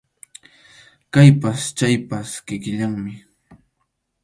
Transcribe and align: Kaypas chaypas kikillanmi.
Kaypas 1.13 1.61
chaypas 1.77 2.29
kikillanmi. 2.45 3.13